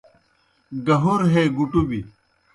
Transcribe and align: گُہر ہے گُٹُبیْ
گُہر 0.85 1.19
ہے 1.33 1.43
گُٹُبیْ 1.55 1.99